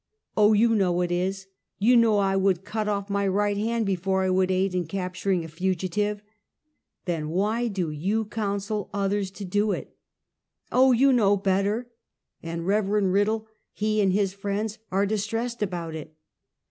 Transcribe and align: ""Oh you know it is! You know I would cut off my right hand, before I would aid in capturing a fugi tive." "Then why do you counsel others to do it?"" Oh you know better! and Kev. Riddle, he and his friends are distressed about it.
""Oh 0.35 0.53
you 0.53 0.73
know 0.73 1.01
it 1.01 1.11
is! 1.11 1.45
You 1.77 1.95
know 1.95 2.17
I 2.17 2.35
would 2.35 2.65
cut 2.65 2.87
off 2.87 3.07
my 3.07 3.27
right 3.27 3.55
hand, 3.55 3.85
before 3.85 4.23
I 4.23 4.31
would 4.31 4.49
aid 4.49 4.73
in 4.73 4.87
capturing 4.87 5.45
a 5.45 5.47
fugi 5.47 5.91
tive." 5.91 6.23
"Then 7.05 7.29
why 7.29 7.67
do 7.67 7.91
you 7.91 8.25
counsel 8.25 8.89
others 8.95 9.29
to 9.29 9.45
do 9.45 9.73
it?"" 9.73 9.95
Oh 10.71 10.91
you 10.91 11.13
know 11.13 11.37
better! 11.37 11.91
and 12.41 12.63
Kev. 12.63 13.13
Riddle, 13.13 13.45
he 13.73 14.01
and 14.01 14.11
his 14.11 14.33
friends 14.33 14.79
are 14.91 15.05
distressed 15.05 15.61
about 15.61 15.93
it. 15.93 16.15